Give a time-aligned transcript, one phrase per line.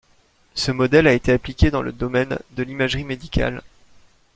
[0.55, 3.61] Ce modèle a été appliqué dans le domaine de l'imagerie médicale.